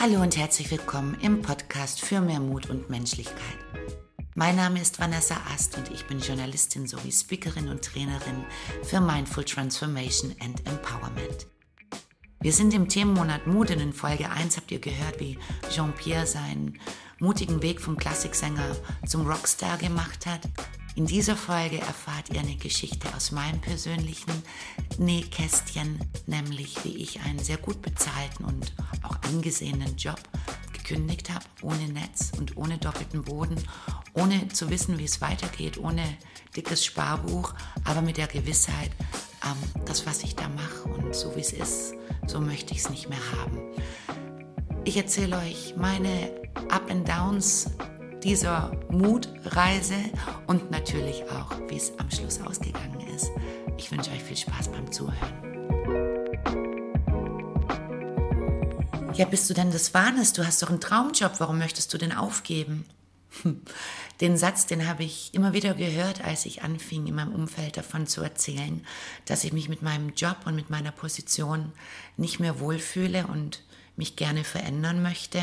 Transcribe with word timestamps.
Hallo 0.00 0.22
und 0.22 0.36
herzlich 0.36 0.70
willkommen 0.70 1.16
im 1.22 1.42
Podcast 1.42 2.00
für 2.02 2.20
mehr 2.20 2.38
Mut 2.38 2.70
und 2.70 2.88
Menschlichkeit. 2.88 3.58
Mein 4.36 4.54
Name 4.54 4.80
ist 4.80 5.00
Vanessa 5.00 5.34
Ast 5.52 5.76
und 5.76 5.90
ich 5.90 6.06
bin 6.06 6.20
Journalistin 6.20 6.86
sowie 6.86 7.10
Speakerin 7.10 7.68
und 7.68 7.84
Trainerin 7.84 8.44
für 8.84 9.00
Mindful 9.00 9.42
Transformation 9.42 10.36
and 10.38 10.64
Empowerment. 10.68 11.48
Wir 12.38 12.52
sind 12.52 12.74
im 12.74 12.88
Themenmonat 12.88 13.48
Mut 13.48 13.72
und 13.72 13.80
in 13.80 13.92
Folge 13.92 14.30
1 14.30 14.56
habt 14.56 14.70
ihr 14.70 14.78
gehört, 14.78 15.18
wie 15.18 15.36
Jean-Pierre 15.68 16.28
seinen 16.28 16.78
mutigen 17.18 17.60
Weg 17.62 17.80
vom 17.80 17.96
Klassiksänger 17.96 18.76
zum 19.04 19.26
Rockstar 19.26 19.78
gemacht 19.78 20.26
hat. 20.26 20.42
In 20.98 21.06
dieser 21.06 21.36
Folge 21.36 21.78
erfahrt 21.78 22.28
ihr 22.30 22.40
eine 22.40 22.56
Geschichte 22.56 23.06
aus 23.14 23.30
meinem 23.30 23.60
persönlichen 23.60 24.32
Nähkästchen, 24.98 26.00
nämlich 26.26 26.84
wie 26.84 26.96
ich 26.96 27.20
einen 27.20 27.38
sehr 27.38 27.56
gut 27.56 27.80
bezahlten 27.82 28.44
und 28.44 28.74
auch 29.04 29.14
angesehenen 29.22 29.96
Job 29.96 30.18
gekündigt 30.72 31.30
habe, 31.30 31.44
ohne 31.62 31.86
Netz 31.86 32.32
und 32.36 32.56
ohne 32.56 32.78
doppelten 32.78 33.22
Boden, 33.22 33.54
ohne 34.12 34.48
zu 34.48 34.70
wissen, 34.70 34.98
wie 34.98 35.04
es 35.04 35.20
weitergeht, 35.20 35.78
ohne 35.78 36.02
dickes 36.56 36.84
Sparbuch, 36.84 37.54
aber 37.84 38.02
mit 38.02 38.16
der 38.16 38.26
Gewissheit, 38.26 38.90
ähm, 39.44 39.84
das, 39.84 40.04
was 40.04 40.24
ich 40.24 40.34
da 40.34 40.48
mache 40.48 40.88
und 40.88 41.14
so 41.14 41.36
wie 41.36 41.42
es 41.42 41.52
ist, 41.52 41.94
so 42.26 42.40
möchte 42.40 42.74
ich 42.74 42.80
es 42.80 42.90
nicht 42.90 43.08
mehr 43.08 43.22
haben. 43.38 43.56
Ich 44.84 44.96
erzähle 44.96 45.38
euch 45.38 45.74
meine 45.76 46.34
Up 46.70 46.90
and 46.90 47.08
Downs 47.08 47.70
dieser 48.22 48.72
Mutreise 48.90 49.94
und 50.46 50.70
natürlich 50.70 51.22
auch, 51.30 51.52
wie 51.68 51.76
es 51.76 51.92
am 51.98 52.10
Schluss 52.10 52.40
ausgegangen 52.40 53.00
ist. 53.14 53.30
Ich 53.76 53.90
wünsche 53.90 54.10
euch 54.10 54.22
viel 54.22 54.36
Spaß 54.36 54.68
beim 54.68 54.90
Zuhören. 54.90 55.48
Ja, 59.14 59.24
bist 59.24 59.50
du 59.50 59.54
denn 59.54 59.70
des 59.70 59.94
Wahnes? 59.94 60.32
Du 60.32 60.46
hast 60.46 60.62
doch 60.62 60.70
einen 60.70 60.80
Traumjob. 60.80 61.40
Warum 61.40 61.58
möchtest 61.58 61.92
du 61.92 61.98
denn 61.98 62.12
aufgeben? 62.12 62.84
Den 64.20 64.36
Satz, 64.36 64.66
den 64.66 64.88
habe 64.88 65.04
ich 65.04 65.32
immer 65.32 65.52
wieder 65.52 65.74
gehört, 65.74 66.24
als 66.24 66.44
ich 66.44 66.62
anfing, 66.62 67.06
in 67.06 67.14
meinem 67.14 67.32
Umfeld 67.32 67.76
davon 67.76 68.08
zu 68.08 68.20
erzählen, 68.20 68.84
dass 69.26 69.44
ich 69.44 69.52
mich 69.52 69.68
mit 69.68 69.80
meinem 69.80 70.10
Job 70.14 70.38
und 70.44 70.56
mit 70.56 70.70
meiner 70.70 70.90
Position 70.90 71.72
nicht 72.16 72.40
mehr 72.40 72.58
wohlfühle 72.58 73.28
und 73.28 73.62
mich 73.94 74.16
gerne 74.16 74.42
verändern 74.42 75.02
möchte. 75.02 75.40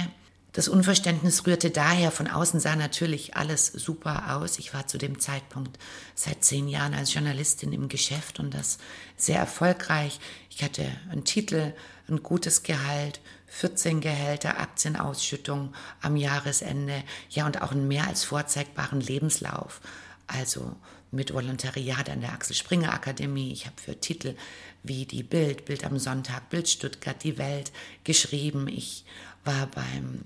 Das 0.55 0.69
Unverständnis 0.69 1.45
rührte 1.45 1.69
daher, 1.69 2.11
von 2.11 2.27
außen 2.27 2.61
sah 2.61 2.77
natürlich 2.77 3.35
alles 3.35 3.67
super 3.67 4.37
aus. 4.37 4.57
Ich 4.57 4.73
war 4.73 4.87
zu 4.87 4.97
dem 4.97 5.19
Zeitpunkt 5.19 5.77
seit 6.13 6.45
zehn 6.45 6.69
Jahren 6.69 6.93
als 6.93 7.13
Journalistin 7.13 7.73
im 7.73 7.89
Geschäft 7.89 8.39
und 8.39 8.53
das 8.53 8.77
sehr 9.17 9.37
erfolgreich. 9.37 10.17
Ich 10.49 10.63
hatte 10.63 10.85
einen 11.11 11.25
Titel, 11.25 11.73
ein 12.07 12.23
gutes 12.23 12.63
Gehalt, 12.63 13.19
14 13.47 13.99
Gehälter, 13.99 14.57
Aktienausschüttung 14.57 15.73
am 16.01 16.15
Jahresende, 16.15 17.03
ja 17.29 17.45
und 17.45 17.61
auch 17.61 17.73
einen 17.73 17.89
mehr 17.89 18.07
als 18.07 18.23
vorzeigbaren 18.23 19.01
Lebenslauf. 19.01 19.81
Also 20.25 20.73
mit 21.11 21.33
Volontariat 21.33 22.09
an 22.09 22.21
der 22.21 22.31
Axel 22.31 22.55
Springer 22.55 22.93
Akademie. 22.93 23.51
Ich 23.51 23.65
habe 23.65 23.75
für 23.81 23.99
Titel 23.99 24.35
wie 24.83 25.05
die 25.05 25.23
Bild, 25.23 25.65
Bild 25.65 25.83
am 25.83 25.99
Sonntag, 25.99 26.49
Bild 26.49 26.69
Stuttgart, 26.69 27.21
die 27.23 27.37
Welt 27.37 27.73
geschrieben. 28.05 28.69
Ich 28.69 29.03
war 29.45 29.67
beim 29.67 30.25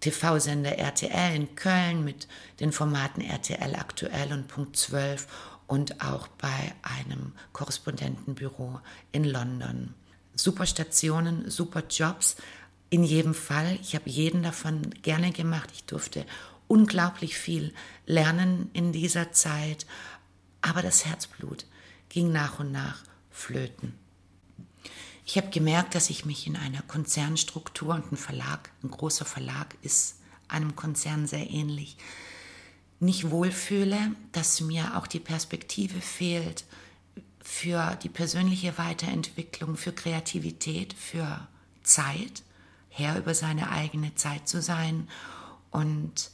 TV-Sender 0.00 0.78
RTL 0.78 1.34
in 1.34 1.54
Köln 1.54 2.04
mit 2.04 2.28
den 2.60 2.72
Formaten 2.72 3.22
RTL 3.22 3.74
aktuell 3.74 4.32
und 4.32 4.48
Punkt 4.48 4.76
12 4.76 5.26
und 5.66 6.02
auch 6.02 6.28
bei 6.28 6.74
einem 6.82 7.32
Korrespondentenbüro 7.52 8.80
in 9.12 9.24
London. 9.24 9.94
Super 10.34 10.66
Stationen, 10.66 11.50
super 11.50 11.82
Jobs. 11.88 12.36
In 12.90 13.04
jedem 13.04 13.34
Fall, 13.34 13.78
ich 13.82 13.94
habe 13.94 14.08
jeden 14.08 14.42
davon 14.42 14.90
gerne 15.02 15.30
gemacht. 15.32 15.70
Ich 15.74 15.84
durfte 15.84 16.24
unglaublich 16.68 17.36
viel 17.36 17.74
lernen 18.06 18.70
in 18.72 18.92
dieser 18.92 19.32
Zeit, 19.32 19.84
aber 20.62 20.80
das 20.80 21.04
Herzblut 21.04 21.66
ging 22.08 22.32
nach 22.32 22.60
und 22.60 22.72
nach 22.72 23.02
flöten. 23.30 23.94
Ich 25.30 25.36
habe 25.36 25.50
gemerkt, 25.50 25.94
dass 25.94 26.08
ich 26.08 26.24
mich 26.24 26.46
in 26.46 26.56
einer 26.56 26.80
Konzernstruktur 26.80 27.94
und 27.94 28.10
ein 28.10 28.16
Verlag, 28.16 28.70
ein 28.82 28.90
großer 28.90 29.26
Verlag 29.26 29.76
ist 29.82 30.20
einem 30.48 30.74
Konzern 30.74 31.26
sehr 31.26 31.50
ähnlich, 31.50 31.98
nicht 32.98 33.30
wohlfühle, 33.30 34.12
dass 34.32 34.62
mir 34.62 34.96
auch 34.96 35.06
die 35.06 35.20
Perspektive 35.20 36.00
fehlt 36.00 36.64
für 37.42 37.94
die 38.02 38.08
persönliche 38.08 38.78
Weiterentwicklung, 38.78 39.76
für 39.76 39.92
Kreativität, 39.92 40.94
für 40.94 41.46
Zeit, 41.82 42.42
Herr 42.88 43.18
über 43.18 43.34
seine 43.34 43.70
eigene 43.70 44.14
Zeit 44.14 44.48
zu 44.48 44.62
sein 44.62 45.08
und 45.70 46.30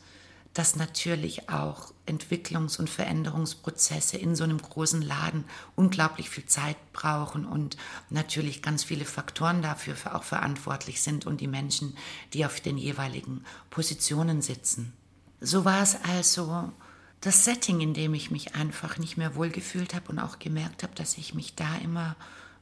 dass 0.54 0.76
natürlich 0.76 1.48
auch 1.50 1.92
Entwicklungs- 2.06 2.78
und 2.78 2.88
Veränderungsprozesse 2.88 4.16
in 4.16 4.36
so 4.36 4.44
einem 4.44 4.62
großen 4.62 5.02
Laden 5.02 5.44
unglaublich 5.74 6.30
viel 6.30 6.46
Zeit 6.46 6.76
brauchen 6.92 7.44
und 7.44 7.76
natürlich 8.08 8.62
ganz 8.62 8.84
viele 8.84 9.04
Faktoren 9.04 9.62
dafür 9.62 9.96
auch 10.14 10.22
verantwortlich 10.22 11.02
sind 11.02 11.26
und 11.26 11.40
die 11.40 11.48
Menschen, 11.48 11.96
die 12.32 12.46
auf 12.46 12.60
den 12.60 12.78
jeweiligen 12.78 13.44
Positionen 13.70 14.42
sitzen. 14.42 14.92
So 15.40 15.64
war 15.64 15.82
es 15.82 15.96
also 16.04 16.72
das 17.20 17.44
Setting, 17.44 17.80
in 17.80 17.94
dem 17.94 18.14
ich 18.14 18.30
mich 18.30 18.54
einfach 18.54 18.98
nicht 18.98 19.16
mehr 19.16 19.34
wohlgefühlt 19.34 19.94
habe 19.94 20.10
und 20.10 20.18
auch 20.18 20.38
gemerkt 20.38 20.82
habe, 20.82 20.94
dass 20.94 21.18
ich 21.18 21.34
mich 21.34 21.54
da 21.54 21.76
immer 21.82 22.16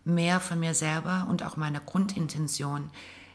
mehr 0.04 0.40
von 0.40 0.58
mir 0.58 0.74
selber 0.74 1.26
und 1.28 1.42
auch 1.42 1.56
meiner 1.56 1.80
Grundintention 1.80 2.90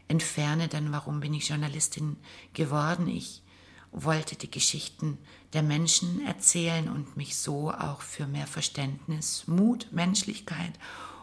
entferne. 0.08 0.68
Denn 0.68 0.90
warum 0.90 1.20
bin 1.20 1.34
ich 1.34 1.48
Journalistin 1.48 2.16
geworden? 2.54 3.08
Ich 3.08 3.42
wollte 3.92 4.36
die 4.36 4.50
Geschichten 4.50 5.18
der 5.52 5.62
Menschen 5.62 6.24
erzählen 6.26 6.88
und 6.88 7.16
mich 7.16 7.36
so 7.36 7.70
auch 7.70 8.02
für 8.02 8.26
mehr 8.26 8.46
Verständnis, 8.46 9.44
Mut, 9.46 9.88
Menschlichkeit 9.90 10.72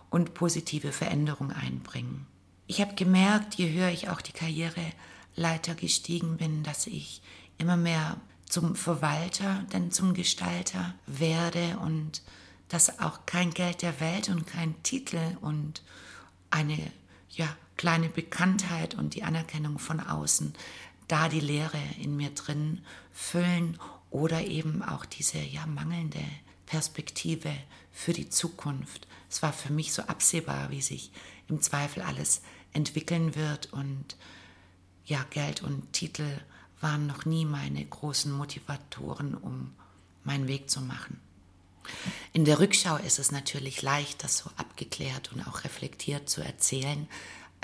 und 0.10 0.34
positive 0.34 0.92
Veränderung 0.92 1.52
einbringen. 1.52 2.26
Ich 2.68 2.82
habe 2.82 2.96
gemerkt, 2.96 3.56
je 3.56 3.72
höher 3.72 3.90
ich 3.90 4.10
auch 4.10 4.22
die 4.22 4.32
Karriereleiter 4.32 5.76
gestiegen 5.76 6.38
bin, 6.38 6.64
dass 6.64 6.88
ich 6.88 7.22
immer 7.58 7.78
mehr 7.78 8.18
zum 8.48 8.76
Verwalter, 8.76 9.66
denn 9.74 9.92
zum 9.92 10.14
Gestalter 10.14 10.96
werde 11.06 11.78
und 11.80 12.22
dass 12.70 13.00
auch 13.00 13.26
kein 13.26 13.52
Geld 13.52 13.82
der 13.82 14.00
Welt 14.00 14.30
und 14.30 14.48
kein 14.48 14.82
Titel 14.84 15.38
und 15.42 15.84
eine 16.50 16.92
ja, 17.30 17.48
kleine 17.78 18.10
Bekanntheit 18.10 18.96
und 18.96 19.14
die 19.16 19.24
Anerkennung 19.24 19.80
von 19.80 20.00
außen 20.00 20.54
da 21.08 21.30
die 21.30 21.40
Leere 21.40 21.82
in 22.02 22.16
mir 22.16 22.32
drin 22.32 22.84
füllen 23.12 23.78
oder 24.10 24.46
eben 24.46 24.82
auch 24.82 25.06
diese 25.06 25.40
ja 25.40 25.66
mangelnde 25.66 26.24
Perspektive 26.66 27.54
für 27.92 28.14
die 28.14 28.30
Zukunft. 28.30 29.08
Es 29.30 29.42
war 29.42 29.54
für 29.54 29.72
mich 29.72 29.94
so 29.94 30.04
absehbar, 30.04 30.72
wie 30.72 30.82
sich 30.82 31.12
im 31.48 31.62
Zweifel 31.62 32.02
alles 32.02 32.42
entwickeln 32.74 33.36
wird 33.36 33.72
und 33.72 34.16
ja, 35.06 35.24
Geld 35.30 35.62
und 35.62 35.94
Titel 35.94 36.40
waren 36.82 37.08
noch 37.08 37.26
nie 37.26 37.46
meine 37.46 37.84
großen 37.86 38.32
Motivatoren, 38.32 39.36
um 39.36 39.74
meinen 40.24 40.48
Weg 40.48 40.70
zu 40.70 40.82
machen. 40.82 41.20
In 42.34 42.46
der 42.46 42.60
Rückschau 42.60 42.98
ist 42.98 43.20
es 43.20 43.32
natürlich 43.32 43.82
leicht, 43.82 44.24
das 44.24 44.40
so 44.40 44.50
abgeklärt 44.58 45.32
und 45.32 45.48
auch 45.48 45.64
reflektiert 45.64 46.30
zu 46.30 46.42
erzählen. 46.42 47.08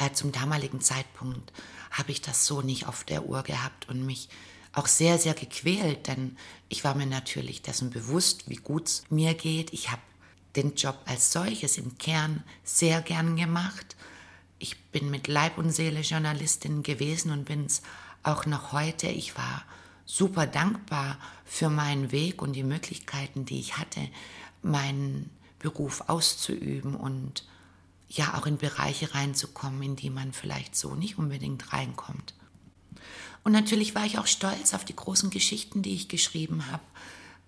Äh, 0.02 0.14
zum 0.14 0.32
damaligen 0.32 0.82
Zeitpunkt 0.82 1.54
habe 1.92 2.12
ich 2.12 2.22
das 2.22 2.48
so 2.48 2.62
nicht 2.62 2.88
auf 2.88 3.04
der 3.04 3.26
Uhr 3.26 3.44
gehabt 3.44 3.88
und 3.88 4.04
mich 4.04 4.30
auch 4.74 4.88
sehr, 4.88 5.20
sehr 5.20 5.36
gequält, 5.36 6.08
denn 6.08 6.38
ich 6.70 6.84
war 6.84 6.96
mir 6.96 7.06
natürlich 7.06 7.62
dessen 7.62 7.92
bewusst, 7.92 8.50
wie 8.50 8.56
gut 8.56 8.88
es 8.88 9.04
mir 9.10 9.36
geht. 9.36 9.74
Ich 9.74 9.92
habe 9.92 10.02
den 10.56 10.74
Job 10.76 10.98
als 11.06 11.32
solches 11.32 11.78
im 11.78 11.98
Kern 12.00 12.44
sehr 12.64 13.02
gern 13.02 13.36
gemacht. 13.36 13.96
Ich 14.58 14.82
bin 14.86 15.12
mit 15.12 15.28
Leib 15.28 15.58
und 15.58 15.72
Seele 15.72 16.02
Journalistin 16.02 16.82
gewesen 16.82 17.32
und 17.32 17.46
bin 17.46 17.66
es 17.66 17.84
auch 18.24 18.46
noch 18.46 18.72
heute. 18.72 19.08
Ich 19.08 19.38
war 19.38 19.64
super 20.06 20.48
dankbar 20.48 21.20
für 21.46 21.70
meinen 21.70 22.12
Weg 22.12 22.42
und 22.42 22.54
die 22.54 22.64
Möglichkeiten, 22.64 23.46
die 23.46 23.60
ich 23.60 23.78
hatte, 23.78 24.02
meinen 24.64 25.30
Beruf 25.60 26.06
auszuüben 26.08 26.96
und 26.96 27.44
ja 28.18 28.38
auch 28.38 28.46
in 28.46 28.58
Bereiche 28.58 29.14
reinzukommen, 29.14 29.82
in 29.84 29.96
die 29.96 30.10
man 30.10 30.34
vielleicht 30.34 30.76
so 30.76 30.96
nicht 30.96 31.18
unbedingt 31.18 31.72
reinkommt. 31.72 32.34
Und 33.44 33.54
natürlich 33.54 33.96
war 33.96 34.06
ich 34.06 34.20
auch 34.20 34.28
stolz 34.28 34.74
auf 34.74 34.86
die 34.86 34.96
großen 34.96 35.30
Geschichten, 35.30 35.82
die 35.82 35.96
ich 35.96 36.10
geschrieben 36.10 36.70
habe. 36.72 36.84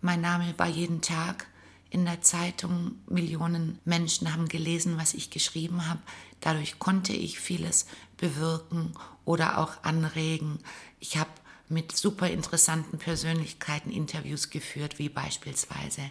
Mein 0.02 0.22
Name 0.22 0.54
war 0.58 0.68
jeden 0.68 1.02
Tag 1.02 1.48
in 1.90 2.06
der 2.06 2.22
Zeitung. 2.22 2.96
Millionen 3.08 3.80
Menschen 3.86 4.34
haben 4.34 4.48
gelesen, 4.48 4.98
was 4.98 5.14
ich 5.14 5.30
geschrieben 5.30 5.88
habe. 5.88 6.02
Dadurch 6.42 6.80
konnte 6.80 7.14
ich 7.14 7.40
vieles 7.40 7.86
bewirken 8.18 8.94
oder 9.26 9.60
auch 9.60 9.84
anregen. 9.84 10.60
Ich 11.00 11.18
habe 11.18 11.30
mit 11.70 11.96
super 11.96 12.30
interessanten 12.30 12.98
Persönlichkeiten 12.98 13.92
Interviews 13.92 14.50
geführt, 14.50 15.00
wie 15.00 15.10
beispielsweise 15.10 16.02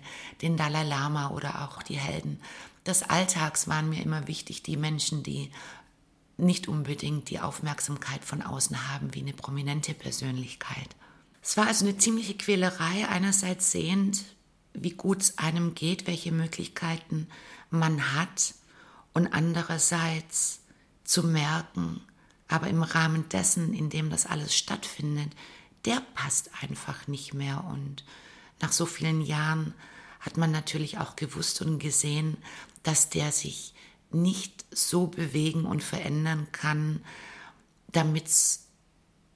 den 0.40 0.56
Dalai 0.56 0.84
Lama 0.84 1.30
oder 1.30 1.62
auch 1.62 1.82
die 1.82 1.98
Helden 1.98 2.40
des 2.86 3.02
Alltags 3.02 3.68
waren 3.68 3.88
mir 3.88 4.02
immer 4.02 4.26
wichtig, 4.28 4.62
die 4.62 4.76
Menschen, 4.76 5.22
die 5.22 5.50
nicht 6.36 6.68
unbedingt 6.68 7.30
die 7.30 7.40
Aufmerksamkeit 7.40 8.24
von 8.24 8.42
außen 8.42 8.88
haben 8.88 9.14
wie 9.14 9.20
eine 9.20 9.32
prominente 9.32 9.94
Persönlichkeit. 9.94 10.88
Es 11.42 11.56
war 11.56 11.66
also 11.66 11.84
eine 11.84 11.96
ziemliche 11.98 12.34
Quälerei, 12.34 13.08
einerseits 13.08 13.70
sehend, 13.70 14.24
wie 14.74 14.90
gut 14.90 15.22
es 15.22 15.38
einem 15.38 15.74
geht, 15.74 16.06
welche 16.06 16.32
Möglichkeiten 16.32 17.28
man 17.70 18.14
hat 18.14 18.54
und 19.12 19.28
andererseits 19.28 20.60
zu 21.04 21.24
merken, 21.24 22.00
aber 22.48 22.68
im 22.68 22.82
Rahmen 22.82 23.28
dessen, 23.28 23.74
in 23.74 23.90
dem 23.90 24.10
das 24.10 24.26
alles 24.26 24.56
stattfindet, 24.56 25.30
der 25.84 26.00
passt 26.14 26.50
einfach 26.62 27.06
nicht 27.08 27.34
mehr 27.34 27.64
und 27.64 28.04
nach 28.60 28.72
so 28.72 28.86
vielen 28.86 29.20
Jahren 29.20 29.74
hat 30.20 30.36
man 30.36 30.52
natürlich 30.52 30.98
auch 30.98 31.16
gewusst 31.16 31.60
und 31.62 31.80
gesehen, 31.80 32.36
dass 32.82 33.10
der 33.10 33.32
sich 33.32 33.74
nicht 34.10 34.64
so 34.70 35.06
bewegen 35.06 35.64
und 35.64 35.82
verändern 35.82 36.48
kann, 36.52 37.04
damit 37.92 38.26
es 38.26 38.66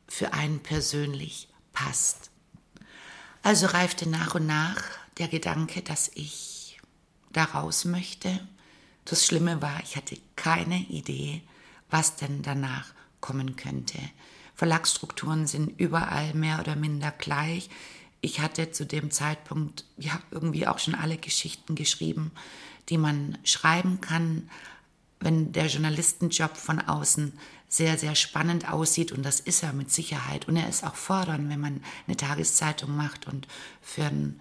für 0.08 0.32
einen 0.32 0.60
persönlich 0.60 1.48
passt. 1.72 2.30
Also 3.42 3.66
reifte 3.66 4.08
nach 4.08 4.34
und 4.34 4.46
nach 4.46 4.82
der 5.18 5.28
Gedanke, 5.28 5.82
dass 5.82 6.10
ich 6.14 6.78
da 7.32 7.44
raus 7.44 7.84
möchte. 7.84 8.46
Das 9.04 9.24
Schlimme 9.24 9.62
war, 9.62 9.80
ich 9.82 9.96
hatte 9.96 10.18
keine 10.34 10.78
Idee, 10.78 11.42
was 11.90 12.16
denn 12.16 12.42
danach 12.42 12.92
kommen 13.20 13.56
könnte. 13.56 13.98
Verlagsstrukturen 14.54 15.46
sind 15.46 15.78
überall 15.78 16.34
mehr 16.34 16.60
oder 16.60 16.76
minder 16.76 17.12
gleich. 17.12 17.68
Ich 18.20 18.40
hatte 18.40 18.72
zu 18.72 18.86
dem 18.86 19.10
Zeitpunkt 19.10 19.84
ja 19.98 20.18
irgendwie 20.30 20.66
auch 20.66 20.78
schon 20.78 20.94
alle 20.94 21.18
Geschichten 21.18 21.74
geschrieben, 21.74 22.32
die 22.88 22.98
man 22.98 23.38
schreiben 23.44 24.00
kann, 24.00 24.48
wenn 25.20 25.52
der 25.52 25.66
Journalistenjob 25.66 26.56
von 26.56 26.80
außen 26.80 27.32
sehr, 27.68 27.98
sehr 27.98 28.14
spannend 28.14 28.70
aussieht 28.70 29.12
und 29.12 29.22
das 29.24 29.40
ist 29.40 29.62
er 29.62 29.72
mit 29.72 29.90
Sicherheit. 29.90 30.46
Und 30.46 30.56
er 30.56 30.68
ist 30.68 30.84
auch 30.84 30.94
fordernd, 30.94 31.48
wenn 31.48 31.60
man 31.60 31.82
eine 32.06 32.16
Tageszeitung 32.16 32.94
macht 32.96 33.26
und 33.26 33.48
für 33.80 34.04
ein 34.04 34.40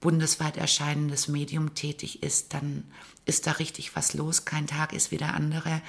bundesweit 0.00 0.56
erscheinendes 0.56 1.28
Medium 1.28 1.74
tätig 1.74 2.22
ist, 2.22 2.54
dann 2.54 2.84
ist 3.24 3.46
da 3.46 3.52
richtig 3.52 3.94
was 3.94 4.14
los. 4.14 4.44
Kein 4.44 4.66
Tag 4.66 4.92
ist 4.92 5.10
wie 5.10 5.16
der 5.16 5.34
andere. 5.34 5.82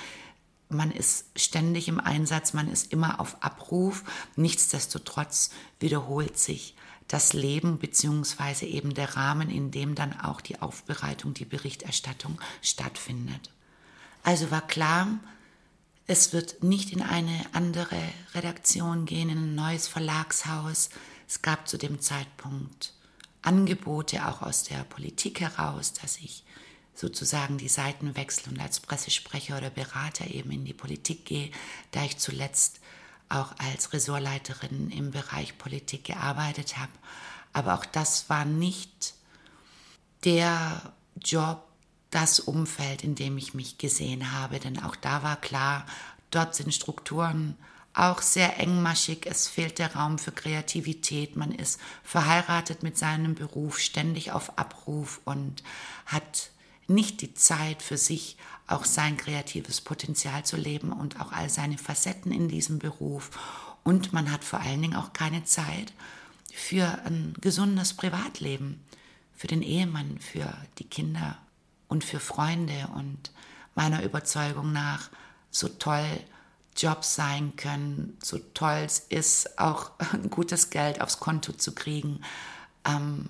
Man 0.70 0.92
ist 0.92 1.26
ständig 1.36 1.88
im 1.88 2.00
Einsatz, 2.00 2.54
man 2.54 2.70
ist 2.70 2.92
immer 2.92 3.20
auf 3.20 3.42
Abruf. 3.42 4.04
Nichtsdestotrotz 4.36 5.52
wiederholt 5.80 6.38
sich 6.38 6.76
das 7.08 7.34
Leben 7.34 7.80
beziehungsweise 7.80 8.66
eben 8.66 8.94
der 8.94 9.16
Rahmen, 9.16 9.50
in 9.50 9.72
dem 9.72 9.96
dann 9.96 10.20
auch 10.20 10.42
die 10.42 10.62
Aufbereitung, 10.62 11.34
die 11.34 11.46
Berichterstattung 11.46 12.40
stattfindet. 12.62 13.52
Also 14.24 14.52
war 14.52 14.66
klar, 14.66 15.08
es 16.08 16.34
wird 16.34 16.64
nicht 16.64 16.92
in 16.92 17.02
eine 17.02 17.46
andere 17.54 17.98
Redaktion 18.34 19.06
gehen, 19.06 19.30
in 19.30 19.38
ein 19.38 19.56
neues 19.56 19.88
Verlagshaus. 19.88 20.90
Es 21.28 21.42
gab 21.42 21.68
zu 21.68 21.78
dem 21.78 22.02
Zeitpunkt 22.02 22.94
Angebote 23.42 24.26
auch 24.28 24.42
aus 24.42 24.64
der 24.64 24.84
Politik 24.86 25.42
heraus, 25.42 25.94
dass 25.94 26.18
ich 26.18 26.44
sozusagen 26.96 27.58
die 27.58 27.70
Seiten 27.70 28.16
wechsle 28.16 28.52
und 28.52 28.60
als 28.60 28.80
Pressesprecher 28.80 29.58
oder 29.58 29.70
Berater 29.70 30.28
eben 30.28 30.52
in 30.52 30.66
die 30.66 30.74
Politik 30.74 31.26
gehe, 31.26 31.52
da 31.92 32.04
ich 32.04 32.18
zuletzt 32.18 32.80
auch 33.30 33.54
als 33.58 33.94
Ressortleiterin 33.94 34.90
im 34.90 35.12
Bereich 35.12 35.58
Politik 35.58 36.06
gearbeitet 36.06 36.78
habe. 36.78 36.92
Aber 37.54 37.76
auch 37.76 37.86
das 37.86 38.30
war 38.30 38.46
nicht 38.46 39.14
der 40.24 40.94
Job, 41.16 41.68
das 42.10 42.40
Umfeld, 42.40 43.04
in 43.04 43.16
dem 43.16 43.38
ich 43.38 43.54
mich 43.54 43.80
gesehen 43.80 44.34
habe, 44.34 44.60
denn 44.60 44.82
auch 44.82 44.96
da 44.96 45.24
war 45.24 45.36
klar, 45.36 45.86
dort 46.30 46.54
sind 46.56 46.74
Strukturen 46.74 47.58
auch 47.94 48.22
sehr 48.22 48.60
engmaschig, 48.60 49.26
es 49.26 49.48
fehlt 49.48 49.80
der 49.80 49.96
Raum 49.96 50.18
für 50.18 50.32
Kreativität, 50.32 51.36
man 51.36 51.52
ist 51.52 51.80
verheiratet 52.04 52.82
mit 52.84 52.98
seinem 52.98 53.36
Beruf, 53.36 53.80
ständig 53.80 54.32
auf 54.32 54.58
Abruf 54.58 55.22
und 55.26 55.64
hat 56.06 56.50
nicht 56.94 57.22
die 57.22 57.34
Zeit 57.34 57.82
für 57.82 57.98
sich, 57.98 58.38
auch 58.68 58.86
sein 58.86 59.18
kreatives 59.18 59.82
Potenzial 59.82 60.46
zu 60.46 60.56
leben 60.56 60.94
und 60.94 61.20
auch 61.20 61.32
all 61.32 61.50
seine 61.50 61.78
Facetten 61.78 62.32
in 62.32 62.48
diesem 62.48 62.80
Beruf. 62.80 63.32
Und 63.84 64.14
man 64.14 64.32
hat 64.32 64.44
vor 64.44 64.62
allen 64.62 64.82
Dingen 64.82 64.96
auch 64.96 65.12
keine 65.14 65.44
Zeit 65.44 65.94
für 66.54 67.00
ein 67.06 67.36
gesundes 67.42 67.94
Privatleben, 67.94 68.82
für 69.36 69.48
den 69.48 69.62
Ehemann, 69.62 70.20
für 70.20 70.54
die 70.80 70.86
Kinder 70.86 71.38
und 71.88 72.04
für 72.04 72.20
Freunde. 72.20 72.88
Und 72.96 73.32
meiner 73.76 74.04
Überzeugung 74.04 74.72
nach, 74.72 75.10
so 75.52 75.68
toll 75.68 76.06
Jobs 76.76 77.16
sein 77.16 77.56
können, 77.56 78.18
so 78.24 78.40
toll 78.54 78.82
es 78.86 79.00
ist, 79.00 79.60
auch 79.60 79.92
ein 80.00 80.30
gutes 80.30 80.70
Geld 80.70 81.02
aufs 81.02 81.20
Konto 81.20 81.54
zu 81.54 81.76
kriegen. 81.76 82.22
Ähm, 82.86 83.30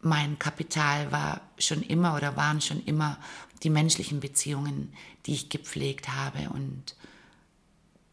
mein 0.00 0.38
Kapital 0.38 1.10
war 1.10 1.40
schon 1.58 1.82
immer 1.82 2.14
oder 2.14 2.36
waren 2.36 2.60
schon 2.60 2.84
immer 2.84 3.18
die 3.62 3.70
menschlichen 3.70 4.20
Beziehungen, 4.20 4.92
die 5.26 5.34
ich 5.34 5.48
gepflegt 5.48 6.08
habe 6.08 6.50
und 6.50 6.94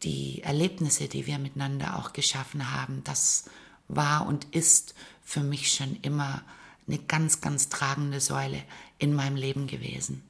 die 0.02 0.42
Erlebnisse, 0.42 1.08
die 1.08 1.26
wir 1.26 1.38
miteinander 1.38 1.98
auch 1.98 2.12
geschaffen 2.12 2.72
haben, 2.72 3.02
das 3.04 3.44
war 3.88 4.26
und 4.26 4.44
ist 4.46 4.94
für 5.24 5.40
mich 5.40 5.72
schon 5.72 5.96
immer 6.02 6.42
eine 6.86 6.98
ganz, 6.98 7.40
ganz 7.40 7.68
tragende 7.68 8.20
Säule 8.20 8.62
in 8.98 9.14
meinem 9.14 9.36
Leben 9.36 9.66
gewesen. 9.66 10.22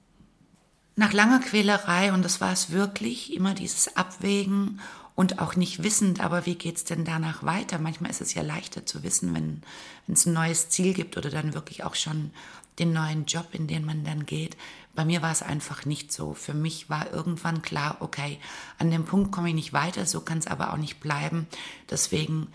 Nach 0.94 1.12
langer 1.12 1.40
Quälerei, 1.40 2.12
und 2.12 2.22
das 2.22 2.40
war 2.40 2.52
es 2.52 2.70
wirklich, 2.70 3.34
immer 3.34 3.52
dieses 3.54 3.96
Abwägen 3.96 4.80
und 5.16 5.40
auch 5.40 5.56
nicht 5.56 5.82
wissend, 5.82 6.20
aber 6.20 6.46
wie 6.46 6.54
geht 6.54 6.76
es 6.76 6.84
denn 6.84 7.04
danach 7.04 7.42
weiter? 7.42 7.78
Manchmal 7.78 8.10
ist 8.10 8.20
es 8.20 8.34
ja 8.34 8.42
leichter 8.42 8.84
zu 8.84 9.02
wissen, 9.02 9.34
wenn 9.34 9.62
es 10.06 10.26
ein 10.26 10.34
neues 10.34 10.68
Ziel 10.68 10.92
gibt 10.92 11.16
oder 11.16 11.30
dann 11.30 11.54
wirklich 11.54 11.82
auch 11.82 11.94
schon 11.94 12.30
den 12.78 12.92
neuen 12.92 13.24
Job, 13.24 13.48
in 13.52 13.66
den 13.66 13.86
man 13.86 14.04
dann 14.04 14.26
geht. 14.26 14.58
Bei 14.94 15.06
mir 15.06 15.22
war 15.22 15.32
es 15.32 15.42
einfach 15.42 15.86
nicht 15.86 16.12
so. 16.12 16.34
Für 16.34 16.52
mich 16.52 16.90
war 16.90 17.10
irgendwann 17.10 17.62
klar, 17.62 17.96
okay, 18.00 18.38
an 18.78 18.90
dem 18.90 19.06
Punkt 19.06 19.32
komme 19.32 19.48
ich 19.48 19.54
nicht 19.54 19.72
weiter, 19.72 20.04
so 20.04 20.20
kann 20.20 20.36
es 20.36 20.46
aber 20.46 20.74
auch 20.74 20.76
nicht 20.76 21.00
bleiben. 21.00 21.46
Deswegen 21.90 22.48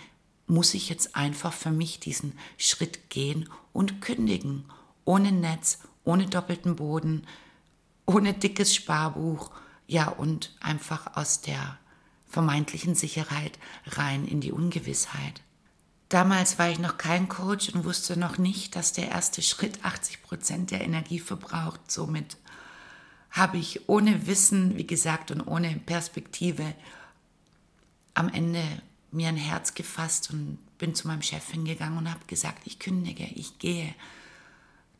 muss 0.45 0.75
ich 0.75 0.87
jetzt 0.87 1.15
einfach 1.15 1.53
für 1.53 1.71
mich 1.71 1.99
diesen 1.99 2.37
Schritt 2.57 3.09
gehen 3.09 3.49
und 3.73 4.01
kündigen. 4.01 4.65
Ohne 5.03 5.31
Netz, 5.31 5.79
ohne 6.03 6.27
doppelten 6.27 6.75
Boden, 6.75 7.25
ohne 8.05 8.33
dickes 8.33 8.75
Sparbuch, 8.75 9.49
ja, 9.87 10.09
und 10.09 10.55
einfach 10.61 11.17
aus 11.17 11.41
der 11.41 11.79
vermeintlichen 12.31 12.95
Sicherheit 12.95 13.59
rein 13.85 14.25
in 14.25 14.41
die 14.41 14.51
Ungewissheit. 14.51 15.41
Damals 16.09 16.59
war 16.59 16.69
ich 16.69 16.79
noch 16.79 16.97
kein 16.97 17.29
Coach 17.29 17.69
und 17.69 17.85
wusste 17.85 18.17
noch 18.17 18.37
nicht, 18.37 18.75
dass 18.75 18.91
der 18.91 19.09
erste 19.09 19.41
Schritt 19.41 19.85
80 19.85 20.23
Prozent 20.23 20.71
der 20.71 20.81
Energie 20.81 21.19
verbraucht. 21.19 21.89
Somit 21.89 22.37
habe 23.29 23.57
ich 23.57 23.87
ohne 23.87 24.27
Wissen, 24.27 24.77
wie 24.77 24.87
gesagt, 24.87 25.31
und 25.31 25.41
ohne 25.41 25.69
Perspektive 25.85 26.73
am 28.13 28.27
Ende 28.27 28.63
mir 29.11 29.29
ein 29.29 29.37
Herz 29.37 29.73
gefasst 29.73 30.31
und 30.31 30.57
bin 30.77 30.95
zu 30.95 31.07
meinem 31.07 31.21
Chef 31.21 31.49
hingegangen 31.49 31.97
und 31.97 32.09
habe 32.09 32.25
gesagt, 32.27 32.63
ich 32.65 32.79
kündige, 32.79 33.23
ich 33.23 33.59
gehe. 33.59 33.93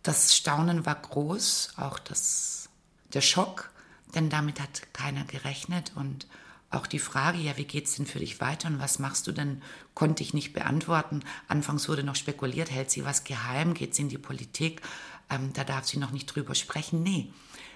Das 0.04 0.36
Staunen 0.36 0.86
war 0.86 0.96
groß, 0.96 1.74
auch 1.78 2.00
das, 2.00 2.70
der 3.14 3.22
Schock, 3.22 3.70
denn 4.16 4.30
damit 4.30 4.60
hat 4.60 4.94
keiner 4.94 5.26
gerechnet 5.26 5.92
und 5.96 6.26
auch 6.72 6.88
die 6.88 7.00
Frage, 7.00 7.38
ja, 7.38 7.58
wie 7.58 7.66
geht's 7.66 7.96
denn 7.96 8.06
für 8.06 8.20
dich 8.20 8.40
weiter 8.40 8.70
und 8.70 8.80
was 8.80 8.98
machst 8.98 9.28
du 9.28 9.32
denn, 9.34 9.62
konnte 9.94 10.24
ich 10.24 10.34
nicht 10.34 10.54
beantworten. 10.54 11.22
Anfangs 11.48 11.90
wurde 11.90 12.04
noch 12.04 12.16
spekuliert, 12.16 12.72
hält 12.72 12.90
sie 12.90 13.06
was 13.06 13.26
geheim, 13.26 13.74
geht 13.74 13.94
sie 13.94 14.04
in 14.04 14.10
die 14.10 14.18
Politik, 14.18 14.82
ähm, 15.30 15.52
da 15.54 15.64
darf 15.64 15.86
sie 15.86 16.00
noch 16.00 16.12
nicht 16.12 16.28
drüber 16.28 16.56
sprechen. 16.56 17.04
Nee, 17.04 17.32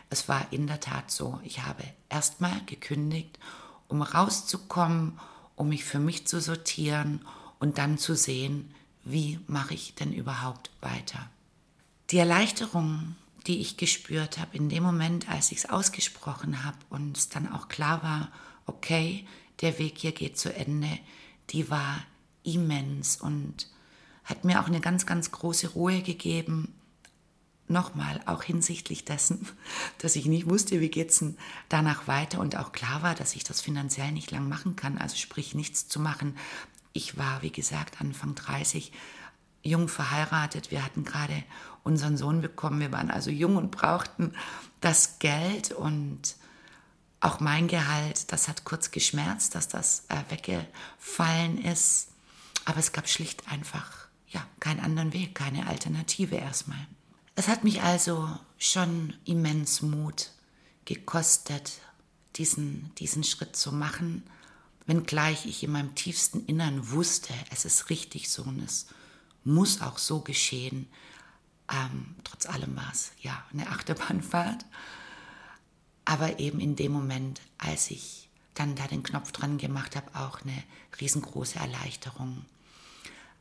es 0.09 0.29
war 0.29 0.47
in 0.51 0.67
der 0.67 0.79
Tat 0.79 1.11
so. 1.11 1.39
Ich 1.43 1.61
habe 1.63 1.83
erstmal 2.09 2.61
gekündigt, 2.65 3.37
um 3.87 4.01
rauszukommen, 4.01 5.19
um 5.55 5.69
mich 5.69 5.83
für 5.83 5.99
mich 5.99 6.25
zu 6.25 6.39
sortieren 6.39 7.21
und 7.59 7.77
dann 7.77 7.97
zu 7.97 8.15
sehen, 8.15 8.73
wie 9.03 9.39
mache 9.47 9.73
ich 9.73 9.95
denn 9.95 10.13
überhaupt 10.13 10.71
weiter. 10.81 11.29
Die 12.11 12.17
Erleichterung, 12.17 13.15
die 13.47 13.59
ich 13.59 13.77
gespürt 13.77 14.37
habe 14.37 14.55
in 14.55 14.69
dem 14.69 14.83
Moment, 14.83 15.29
als 15.29 15.51
ich 15.51 15.59
es 15.59 15.69
ausgesprochen 15.69 16.63
habe 16.63 16.77
und 16.89 17.17
es 17.17 17.29
dann 17.29 17.51
auch 17.51 17.67
klar 17.67 18.03
war, 18.03 18.31
okay, 18.65 19.25
der 19.61 19.79
Weg 19.79 19.97
hier 19.97 20.11
geht 20.11 20.37
zu 20.37 20.53
Ende, 20.53 20.99
die 21.51 21.69
war 21.69 22.03
immens 22.43 23.19
und 23.19 23.67
hat 24.23 24.43
mir 24.43 24.61
auch 24.61 24.67
eine 24.67 24.81
ganz, 24.81 25.05
ganz 25.05 25.31
große 25.31 25.69
Ruhe 25.69 26.01
gegeben. 26.01 26.73
Nochmal, 27.67 28.21
auch 28.25 28.43
hinsichtlich 28.43 29.05
dessen, 29.05 29.47
dass 29.99 30.15
ich 30.15 30.25
nicht 30.25 30.49
wusste, 30.49 30.81
wie 30.81 30.89
geht 30.89 31.09
es 31.11 31.19
denn 31.19 31.37
danach 31.69 32.07
weiter 32.07 32.39
und 32.39 32.57
auch 32.57 32.71
klar 32.71 33.01
war, 33.01 33.15
dass 33.15 33.35
ich 33.35 33.43
das 33.43 33.61
finanziell 33.61 34.11
nicht 34.11 34.31
lang 34.31 34.47
machen 34.47 34.75
kann, 34.75 34.97
also 34.97 35.15
sprich 35.15 35.55
nichts 35.55 35.87
zu 35.87 35.99
machen. 35.99 36.37
Ich 36.93 37.17
war, 37.17 37.41
wie 37.41 37.51
gesagt, 37.51 38.01
Anfang 38.01 38.35
30, 38.35 38.91
jung 39.63 39.87
verheiratet. 39.87 40.71
Wir 40.71 40.85
hatten 40.85 41.03
gerade 41.03 41.43
unseren 41.83 42.17
Sohn 42.17 42.41
bekommen. 42.41 42.79
Wir 42.79 42.91
waren 42.91 43.09
also 43.09 43.31
jung 43.31 43.57
und 43.57 43.71
brauchten 43.71 44.33
das 44.79 45.19
Geld 45.19 45.71
und 45.71 46.35
auch 47.25 47.39
mein 47.39 47.67
Gehalt, 47.67 48.31
das 48.31 48.47
hat 48.47 48.65
kurz 48.65 48.91
geschmerzt, 48.91 49.55
dass 49.55 49.67
das 49.67 50.05
äh, 50.09 50.17
weggefallen 50.29 51.57
ist. 51.63 52.09
Aber 52.65 52.77
es 52.77 52.91
gab 52.91 53.09
schlicht 53.09 53.47
einfach 53.51 54.07
ja, 54.29 54.45
keinen 54.59 54.79
anderen 54.79 55.13
Weg, 55.13 55.33
keine 55.33 55.67
Alternative 55.67 56.35
erstmal. 56.35 56.87
Es 57.35 57.47
hat 57.47 57.63
mich 57.63 57.81
also 57.81 58.29
schon 58.57 59.13
immens 59.25 59.81
Mut 59.81 60.31
gekostet, 60.85 61.79
diesen, 62.35 62.93
diesen 62.95 63.23
Schritt 63.23 63.55
zu 63.55 63.71
machen, 63.71 64.23
wenngleich 64.85 65.45
ich 65.45 65.63
in 65.63 65.71
meinem 65.71 65.95
tiefsten 65.95 66.45
Innern 66.45 66.91
wusste, 66.91 67.33
es 67.51 67.65
ist 67.65 67.89
richtig 67.89 68.29
so 68.29 68.43
und 68.43 68.63
es 68.63 68.87
muss 69.43 69.81
auch 69.81 69.97
so 69.97 70.19
geschehen. 70.19 70.87
Ähm, 71.71 72.15
trotz 72.23 72.45
allem 72.45 72.75
war 72.75 72.91
es 72.91 73.11
ja 73.21 73.43
eine 73.51 73.67
Achterbahnfahrt. 73.69 74.65
Aber 76.05 76.39
eben 76.39 76.59
in 76.59 76.75
dem 76.75 76.91
Moment, 76.91 77.41
als 77.57 77.89
ich 77.91 78.29
dann 78.53 78.75
da 78.75 78.87
den 78.87 79.03
Knopf 79.03 79.31
dran 79.31 79.57
gemacht 79.57 79.95
habe, 79.95 80.07
auch 80.13 80.41
eine 80.41 80.63
riesengroße 81.01 81.59
Erleichterung. 81.59 82.45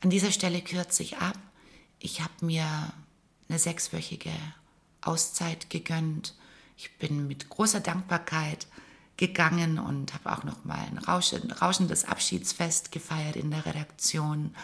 An 0.01 0.11
dieser 0.11 0.33
Stelle 0.33 0.61
kürze 0.61 1.03
ich 1.03 1.19
ab. 1.19 1.39
Ich 1.99 2.21
habe 2.21 2.33
mir 2.45 2.93
eine 3.49 3.59
sechswöchige 3.59 4.33
Auszeit 5.01 5.71
gegönnt. 5.71 6.35
Ich 6.77 6.97
bin 6.99 7.29
mit 7.29 7.49
großer 7.49 7.81
Dankbarkeit 7.81 8.67
gegangen 9.17 9.79
und 9.79 10.13
habe 10.13 10.33
auch 10.33 10.45
noch 10.45 10.65
mal 10.65 10.79
ein 10.79 10.99
rauschendes 10.99 12.05
Abschiedsfest 12.05 12.91
gefeiert 12.91 13.37
in 13.37 13.51
der 13.51 13.65
Redaktion. 13.65 14.55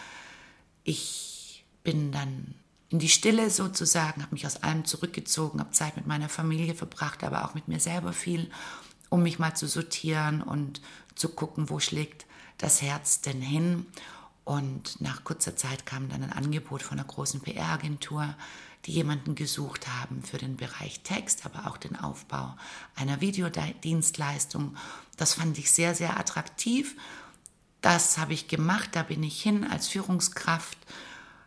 Ich 0.83 1.65
bin 1.85 2.11
dann 2.11 2.55
in 2.91 2.99
die 2.99 3.09
Stille 3.09 3.51
sozusagen, 3.51 4.21
habe 4.23 4.35
mich 4.35 4.47
aus 4.47 4.63
allem 4.63 4.85
zurückgezogen, 4.85 5.61
habe 5.61 5.71
Zeit 5.71 5.97
mit 5.97 6.07
meiner 6.07 6.29
Familie 6.29 6.75
verbracht, 6.75 7.23
aber 7.23 7.45
auch 7.45 7.55
mit 7.55 7.69
mir 7.69 7.81
selber 7.81 8.13
viel, 8.13 8.51
um 9.09 9.23
mich 9.23 9.39
mal 9.39 9.55
zu 9.55 9.69
sortieren 9.69 10.43
und 10.43 10.83
zu 11.15 11.29
gucken, 11.29 11.71
wo 11.71 11.79
schlägt 11.79 12.27
das 12.59 12.83
Herz 12.83 13.21
denn 13.21 13.41
hin. 13.41 13.87
Und 14.45 15.01
nach 15.01 15.23
kurzer 15.23 15.55
Zeit 15.55 15.87
kam 15.87 16.09
dann 16.09 16.25
ein 16.25 16.33
Angebot 16.33 16.83
von 16.83 16.99
einer 16.99 17.07
großen 17.07 17.41
PR-Agentur, 17.41 18.35
die 18.87 18.93
jemanden 18.93 19.37
gesucht 19.37 19.87
haben 19.87 20.23
für 20.25 20.39
den 20.39 20.57
Bereich 20.57 21.01
Text, 21.01 21.47
aber 21.47 21.71
auch 21.71 21.77
den 21.77 21.97
Aufbau 21.97 22.57
einer 22.97 23.21
Videodienstleistung. 23.21 24.77
Das 25.17 25.35
fand 25.35 25.59
ich 25.59 25.71
sehr, 25.71 25.95
sehr 25.95 26.19
attraktiv. 26.19 26.97
Das 27.83 28.19
habe 28.19 28.33
ich 28.33 28.49
gemacht, 28.49 28.91
da 28.93 29.05
bin 29.05 29.23
ich 29.23 29.41
hin 29.41 29.65
als 29.65 29.87
Führungskraft, 29.87 30.79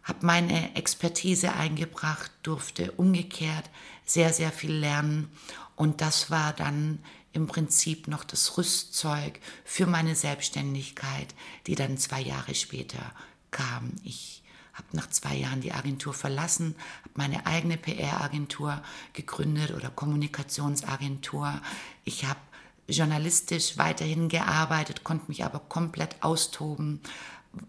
habe 0.03 0.25
meine 0.25 0.75
Expertise 0.75 1.53
eingebracht, 1.53 2.31
durfte 2.43 2.91
umgekehrt 2.93 3.69
sehr, 4.05 4.33
sehr 4.33 4.51
viel 4.51 4.73
lernen. 4.73 5.29
Und 5.75 6.01
das 6.01 6.29
war 6.29 6.53
dann 6.53 6.99
im 7.31 7.47
Prinzip 7.47 8.07
noch 8.07 8.23
das 8.23 8.57
Rüstzeug 8.57 9.39
für 9.65 9.87
meine 9.87 10.15
Selbstständigkeit, 10.15 11.33
die 11.67 11.75
dann 11.75 11.97
zwei 11.97 12.21
Jahre 12.21 12.53
später 12.53 13.13
kam. 13.49 13.93
Ich 14.03 14.43
habe 14.73 14.87
nach 14.91 15.09
zwei 15.09 15.35
Jahren 15.35 15.61
die 15.61 15.71
Agentur 15.71 16.13
verlassen, 16.13 16.75
habe 17.01 17.13
meine 17.15 17.45
eigene 17.45 17.77
PR-Agentur 17.77 18.81
gegründet 19.13 19.71
oder 19.71 19.89
Kommunikationsagentur. 19.89 21.61
Ich 22.03 22.25
habe 22.25 22.39
journalistisch 22.87 23.77
weiterhin 23.77 24.29
gearbeitet, 24.29 25.03
konnte 25.03 25.25
mich 25.29 25.43
aber 25.43 25.59
komplett 25.59 26.21
austoben, 26.21 27.01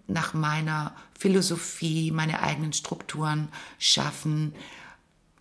nach 0.07 0.35
meiner 0.35 0.95
Philosophie, 1.19 2.11
meine 2.11 2.43
eigenen 2.43 2.73
Strukturen 2.73 3.49
schaffen, 3.79 4.55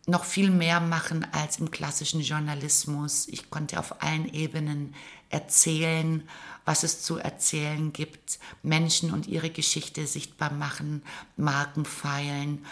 noch 0.06 0.26
viel 0.26 0.50
mehr 0.50 0.82
machen 0.82 1.26
als 1.32 1.60
im 1.60 1.72
klassischen 1.72 2.22
Journalismus. 2.22 3.28
Ich 3.30 3.50
konnte 3.50 3.80
auf 3.80 4.02
allen 4.04 4.32
Ebenen 4.34 4.94
erzählen, 5.30 6.28
was 6.66 6.84
es 6.84 7.02
zu 7.02 7.18
erzählen 7.18 7.94
gibt, 7.94 8.40
Menschen 8.64 9.12
und 9.14 9.28
ihre 9.28 9.50
Geschichte 9.50 10.06
sichtbar 10.08 10.52
machen, 10.52 11.04
Marken 11.38 11.86
feilen, 11.86 12.66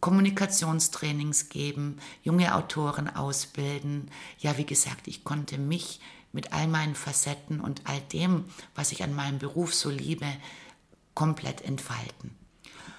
Kommunikationstrainings 0.00 1.50
geben, 1.50 1.98
junge 2.22 2.54
Autoren 2.54 3.14
ausbilden. 3.14 4.10
Ja, 4.38 4.56
wie 4.56 4.64
gesagt, 4.64 5.08
ich 5.08 5.24
konnte 5.24 5.58
mich 5.58 6.00
mit 6.32 6.52
all 6.52 6.68
meinen 6.68 6.94
Facetten 6.94 7.60
und 7.60 7.82
all 7.84 8.00
dem, 8.12 8.44
was 8.74 8.92
ich 8.92 9.02
an 9.02 9.14
meinem 9.14 9.38
Beruf 9.38 9.74
so 9.74 9.90
liebe, 9.90 10.26
komplett 11.14 11.62
entfalten. 11.62 12.36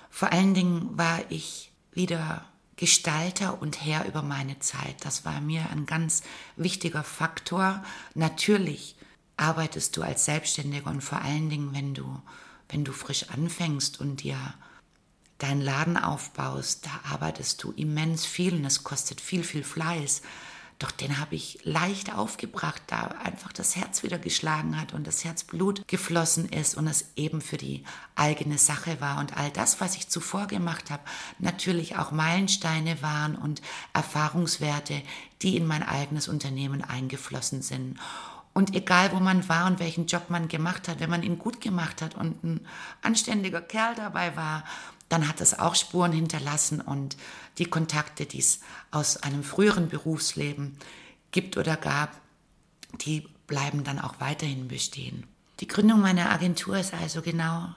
Vor 0.10 0.32
allen 0.32 0.53
Dingen 0.53 0.98
war 0.98 1.20
ich 1.30 1.72
wieder 1.91 2.46
Gestalter 2.75 3.62
und 3.62 3.86
Herr 3.86 4.06
über 4.06 4.24
meine 4.24 4.60
Zeit. 4.60 4.96
Das 5.06 5.24
war 5.24 5.39
mir 5.39 5.70
ein 5.70 5.86
ganz 5.86 6.24
wichtiger 6.56 7.03
Faktor. 7.03 7.84
Natürlich 8.15 8.96
arbeitest 9.38 9.98
du 9.98 10.01
als 10.01 10.25
Selbstständiger 10.25 10.89
und 10.89 11.01
vor 11.01 11.22
allen 11.22 11.50
Dingen, 11.50 11.74
wenn 11.74 11.94
du, 11.94 12.22
wenn 12.70 12.84
du 12.84 12.91
frisch 12.91 13.30
anfängst 13.30 14.00
und 14.00 14.24
dir 14.24 14.38
deinen 15.38 15.62
Laden 15.62 15.98
aufbaust, 15.98 16.86
da 16.86 17.12
arbeitest 17.12 17.63
du 17.63 17.72
immens 17.72 18.25
viel 18.25 18.53
und 18.53 18.65
es 18.65 18.84
kostet 18.84 19.22
viel, 19.22 19.44
viel 19.44 19.63
Fleiß. 19.63 20.22
Doch 20.82 20.90
den 20.90 21.20
habe 21.20 21.36
ich 21.36 21.60
leicht 21.64 22.12
aufgebracht, 22.12 22.82
da 22.88 23.14
einfach 23.24 23.54
das 23.54 23.76
Herz 23.76 24.02
wieder 24.02 24.18
geschlagen 24.18 24.82
hat 24.82 24.96
und 24.96 25.06
das 25.06 25.24
Herzblut 25.24 25.88
geflossen 25.88 26.50
ist 26.50 26.76
und 26.76 26.88
es 26.88 27.12
eben 27.16 27.42
für 27.42 27.58
die 27.58 27.84
eigene 28.16 28.58
Sache 28.58 29.00
war. 29.00 29.20
Und 29.20 29.38
all 29.38 29.52
das, 29.52 29.80
was 29.80 29.96
ich 29.96 30.10
zuvor 30.10 30.48
gemacht 30.48 30.90
habe, 30.90 31.04
natürlich 31.38 31.98
auch 31.98 32.10
Meilensteine 32.10 33.00
waren 33.04 33.36
und 33.36 33.62
Erfahrungswerte, 33.94 35.04
die 35.44 35.56
in 35.56 35.68
mein 35.68 35.84
eigenes 35.84 36.28
Unternehmen 36.28 36.84
eingeflossen 36.84 37.62
sind. 37.62 38.00
Und 38.54 38.74
egal, 38.74 39.12
wo 39.12 39.20
man 39.20 39.48
war 39.48 39.68
und 39.68 39.80
welchen 39.80 40.08
Job 40.08 40.32
man 40.32 40.48
gemacht 40.48 40.88
hat, 40.88 41.00
wenn 41.00 41.12
man 41.12 41.22
ihn 41.22 41.38
gut 41.38 41.62
gemacht 41.62 42.02
hat 42.02 42.16
und 42.16 42.44
ein 42.44 42.68
anständiger 43.04 43.62
Kerl 43.62 43.94
dabei 43.94 44.36
war, 44.36 44.64
dann 45.12 45.27
hat 45.27 45.41
es 45.41 45.60
auch 45.60 45.75
Spuren 45.75 46.13
hinterlassen 46.13 46.80
und 46.80 47.18
die 47.58 47.65
Kontakte, 47.65 48.25
die 48.25 48.39
es 48.39 48.62
aus 48.91 49.18
einem 49.18 49.44
früheren 49.44 49.89
Berufsleben 49.89 50.77
gibt 51.32 51.58
oder 51.58 51.75
gab, 51.75 52.22
die 53.01 53.27
bleiben 53.46 53.84
dann 53.84 54.00
auch 54.00 54.20
weiterhin 54.20 54.70
bestehen. 54.70 55.25
Die 55.60 55.68
Gründung 55.68 56.00
meiner 56.00 56.32
Agentur 56.32 56.77
ist 56.77 56.94
also 56.94 57.22
genau 57.22 57.75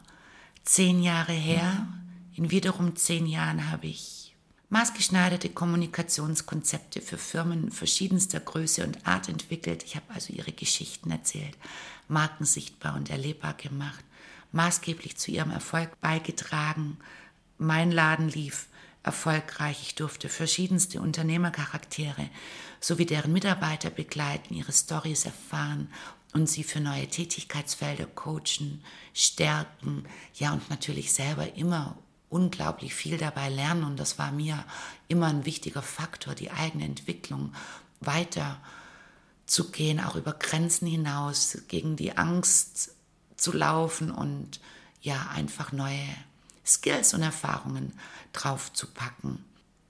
zehn 0.63 1.03
Jahre 1.03 1.33
her. 1.33 1.89
In 2.37 2.51
wiederum 2.53 2.95
zehn 2.95 3.27
Jahren 3.27 3.71
habe 3.71 3.89
ich 3.89 4.35
maßgeschneiderte 4.71 5.51
Kommunikationskonzepte 5.51 7.01
für 7.01 7.19
Firmen 7.19 7.71
verschiedenster 7.71 8.41
Größe 8.41 8.85
und 8.85 9.07
Art 9.07 9.29
entwickelt. 9.29 9.83
Ich 9.83 9.97
habe 9.97 10.07
also 10.15 10.33
ihre 10.33 10.53
Geschichten 10.53 11.11
erzählt, 11.11 11.57
Marken 12.09 12.45
sichtbar 12.45 12.95
und 12.95 13.11
erlebbar 13.11 13.55
gemacht, 13.55 14.05
maßgeblich 14.53 15.17
zu 15.17 15.31
ihrem 15.33 15.51
Erfolg 15.51 16.01
beigetragen. 16.01 16.99
Mein 17.59 17.93
Laden 17.93 18.29
lief 18.29 18.67
erfolgreich. 19.03 19.83
Ich 19.83 19.95
durfte 19.95 20.29
verschiedenste 20.29 21.01
Unternehmercharaktere 21.01 22.29
sowie 22.81 23.07
deren 23.07 23.33
Mitarbeiter 23.33 23.91
begleiten, 23.91 24.55
ihre 24.55 24.73
Stories 24.73 25.25
erfahren 25.25 25.89
und 26.33 26.49
sie 26.49 26.65
für 26.65 26.81
neue 26.81 27.07
Tätigkeitsfelder 27.07 28.07
coachen, 28.07 28.83
stärken, 29.13 30.05
ja 30.35 30.53
und 30.53 30.69
natürlich 30.69 31.13
selber 31.13 31.55
immer 31.57 31.97
unglaublich 32.29 32.95
viel 32.95 33.17
dabei 33.17 33.49
lernen 33.49 33.85
und 33.85 34.01
das 34.01 34.19
war 34.19 34.33
mir 34.33 34.65
immer 35.07 35.29
ein 35.29 35.45
wichtiger 35.45 35.83
Faktor, 35.83 36.35
die 36.35 36.51
eigene 36.51 36.85
Entwicklung 36.85 37.53
weiter 38.01 38.61
zu 39.47 39.71
gehen, 39.71 40.01
auch 40.01 40.17
über 40.17 40.33
Grenzen 40.33 40.89
hinaus, 40.89 41.59
gegen 41.69 41.95
die 41.97 42.17
Angst 42.17 42.97
zu 43.37 43.53
laufen 43.53 44.11
und 44.11 44.61
ja, 45.01 45.29
einfach 45.33 45.71
neue 45.71 46.09
Skills 46.67 47.15
und 47.15 47.23
Erfahrungen 47.23 47.93
drauf 48.33 48.73
zu 48.73 48.87
packen. 48.87 49.45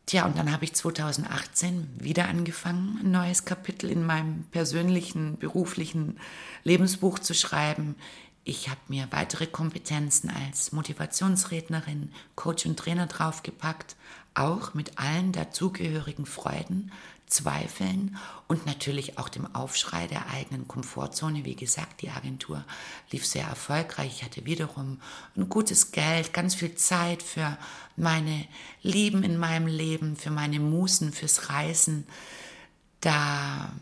Tja, 0.07 0.27
und 0.27 0.37
dann 0.37 0.53
habe 0.53 0.65
ich 0.65 0.75
2018 0.75 1.89
wieder 1.99 2.29
angefangen, 2.29 3.01
ein 3.03 3.11
neues 3.11 3.47
Kapitel 3.47 3.91
in 3.91 4.05
meinem 4.05 4.45
persönlichen, 4.51 5.39
beruflichen 5.39 6.19
Lebensbuch 6.63 7.19
zu 7.19 7.33
schreiben. 7.33 7.95
Ich 8.45 8.69
habe 8.69 8.81
mir 8.89 9.09
weitere 9.11 9.47
Kompetenzen 9.47 10.29
als 10.29 10.73
Motivationsrednerin, 10.73 12.13
Coach 12.35 12.67
und 12.67 12.79
Trainer 12.79 13.07
draufgepackt, 13.07 13.97
auch 14.35 14.75
mit 14.75 14.99
allen 14.99 15.33
dazugehörigen 15.33 16.27
Freuden, 16.27 16.93
Zweifeln 17.27 18.17
und 18.49 18.67
natürlich 18.67 19.19
auch 19.19 19.29
dem 19.29 19.53
Aufschrei 19.55 20.07
der 20.07 20.29
eigenen 20.31 20.69
Komfortzone. 20.69 21.45
Wie 21.45 21.57
gesagt, 21.57 22.03
die 22.03 22.11
Agentur 22.11 22.65
lief 23.11 23.27
sehr 23.27 23.47
erfolgreich. 23.47 24.13
Ich 24.17 24.25
hatte 24.25 24.45
wiederum 24.45 25.01
ein 25.37 25.49
gutes 25.49 25.91
Geld, 25.91 26.33
ganz 26.33 26.55
viel 26.55 26.75
Zeit 26.75 27.23
für 27.23 27.59
meine 27.97 28.47
Lieben 28.83 29.23
in 29.23 29.39
meinem 29.39 29.67
Leben, 29.67 30.17
für 30.17 30.31
meine 30.31 30.61
Musen, 30.61 31.13
fürs 31.13 31.49
Reisen. 31.51 32.07
Da 33.01 33.73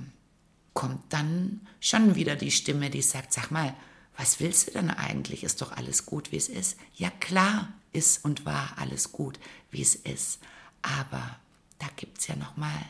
kommt 0.72 1.12
dann 1.12 1.60
schon 1.80 2.14
wieder 2.14 2.36
die 2.36 2.50
Stimme, 2.50 2.90
die 2.90 3.02
sagt, 3.02 3.32
sag 3.32 3.50
mal, 3.50 3.74
was 4.16 4.40
willst 4.40 4.68
du 4.68 4.72
denn 4.72 4.90
eigentlich? 4.90 5.42
Ist 5.42 5.62
doch 5.62 5.72
alles 5.72 6.06
gut, 6.06 6.32
wie 6.32 6.36
es 6.36 6.48
ist. 6.48 6.78
Ja 6.94 7.10
klar 7.10 7.68
ist 7.92 8.24
und 8.24 8.46
war 8.46 8.74
alles 8.76 9.12
gut, 9.12 9.38
wie 9.70 9.82
es 9.82 9.94
ist. 9.94 10.38
Aber 10.82 11.36
da 11.78 11.86
gibt 11.96 12.18
es 12.18 12.26
ja 12.26 12.36
noch 12.36 12.56
mal 12.56 12.80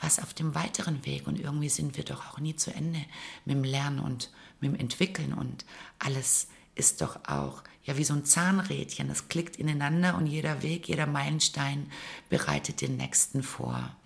was 0.00 0.18
auf 0.18 0.34
dem 0.34 0.54
weiteren 0.54 1.04
Weg. 1.06 1.26
Und 1.26 1.38
irgendwie 1.38 1.68
sind 1.68 1.96
wir 1.96 2.04
doch 2.04 2.32
auch 2.32 2.38
nie 2.38 2.56
zu 2.56 2.72
Ende 2.72 3.00
mit 3.44 3.56
dem 3.56 3.64
Lernen 3.64 3.98
und 3.98 4.30
mit 4.60 4.72
dem 4.72 4.78
Entwickeln. 4.78 5.32
Und 5.32 5.64
alles 5.98 6.48
ist 6.74 7.00
doch 7.00 7.20
auch 7.26 7.62
ja 7.84 7.96
wie 7.96 8.04
so 8.04 8.14
ein 8.14 8.24
Zahnrädchen. 8.24 9.10
Es 9.10 9.28
klickt 9.28 9.56
ineinander 9.56 10.16
und 10.16 10.26
jeder 10.26 10.62
Weg, 10.62 10.88
jeder 10.88 11.06
Meilenstein 11.06 11.90
bereitet 12.28 12.80
den 12.80 12.96
nächsten 12.96 13.42
vor. 13.42 13.96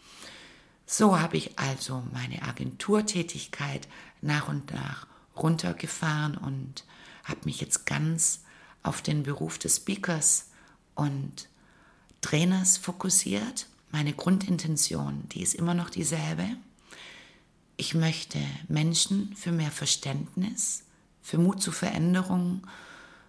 So 0.87 1.19
habe 1.19 1.37
ich 1.37 1.59
also 1.59 2.03
meine 2.13 2.43
Agenturtätigkeit 2.43 3.89
nach 4.23 4.49
und 4.49 4.73
nach 4.73 5.07
runtergefahren 5.37 6.37
und 6.37 6.85
habe 7.25 7.41
mich 7.45 7.61
jetzt 7.61 7.87
ganz 7.87 8.41
auf 8.83 9.03
den 9.03 9.23
Beruf 9.23 9.59
des 9.59 9.77
Speakers 9.77 10.49
und 10.95 11.49
Trainers 12.21 12.77
fokussiert. 12.77 13.67
Meine 13.93 14.13
Grundintention, 14.13 15.25
die 15.31 15.43
ist 15.43 15.55
immer 15.55 15.75
noch 15.75 15.91
dieselbe. 15.91 16.47
Ich 17.77 17.95
möchte 17.95 18.39
Menschen 18.69 19.35
für 19.35 19.53
mehr 19.53 19.71
Verständnis, 19.71 20.85
für 21.23 21.39
Mut 21.39 21.63
zu 21.63 21.73
Veränderung, 21.73 22.67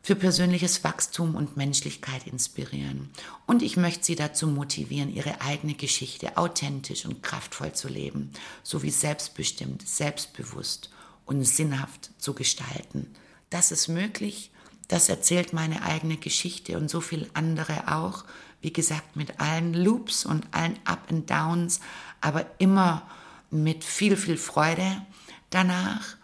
für 0.03 0.15
persönliches 0.15 0.83
Wachstum 0.83 1.35
und 1.35 1.57
Menschlichkeit 1.57 2.27
inspirieren. 2.27 3.11
Und 3.45 3.61
ich 3.61 3.77
möchte 3.77 4.05
sie 4.05 4.15
dazu 4.15 4.47
motivieren, 4.47 5.13
ihre 5.13 5.41
eigene 5.41 5.75
Geschichte 5.75 6.37
authentisch 6.37 7.05
und 7.05 7.21
kraftvoll 7.21 7.73
zu 7.73 7.87
leben, 7.87 8.31
sowie 8.63 8.89
selbstbestimmt, 8.89 9.87
selbstbewusst 9.87 10.89
und 11.25 11.43
sinnhaft 11.43 12.11
zu 12.17 12.33
gestalten. 12.33 13.07
Das 13.49 13.71
ist 13.71 13.87
möglich, 13.87 14.51
das 14.91 15.09
erzählt 15.09 15.53
meine 15.53 15.83
eigene 15.83 16.17
Geschichte 16.17 16.77
und 16.77 16.89
so 16.89 17.01
viel 17.01 17.29
andere 17.33 17.95
auch. 17.95 18.25
Wie 18.61 18.73
gesagt, 18.73 19.15
mit 19.15 19.39
allen 19.39 19.73
Loops 19.73 20.25
und 20.25 20.45
allen 20.51 20.77
Up 20.85 21.09
and 21.09 21.29
Downs, 21.29 21.79
aber 22.19 22.45
immer 22.59 23.03
mit 23.49 23.83
viel, 23.83 24.17
viel 24.17 24.37
Freude 24.37 25.01
danach. 25.49 26.15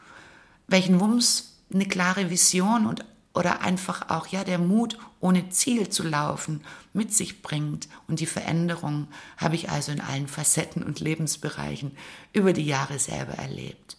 Welchen 0.67 0.99
Wumms 0.99 1.55
eine 1.73 1.85
klare 1.85 2.29
Vision 2.29 2.85
und 2.85 3.05
oder 3.33 3.61
einfach 3.61 4.09
auch 4.09 4.27
ja 4.27 4.43
der 4.43 4.57
Mut 4.57 4.97
ohne 5.19 5.49
Ziel 5.49 5.89
zu 5.89 6.01
laufen 6.01 6.61
mit 6.93 7.13
sich 7.13 7.43
bringt 7.43 7.87
und 8.07 8.19
die 8.19 8.25
Veränderung 8.25 9.07
habe 9.37 9.53
ich 9.53 9.69
also 9.69 9.91
in 9.91 10.01
allen 10.01 10.27
Facetten 10.27 10.81
und 10.81 10.99
Lebensbereichen 10.99 11.91
über 12.33 12.51
die 12.51 12.65
Jahre 12.65 12.97
selber 12.97 13.33
erlebt. 13.33 13.97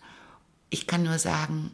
Ich 0.70 0.88
kann 0.88 1.04
nur 1.04 1.20
sagen, 1.20 1.70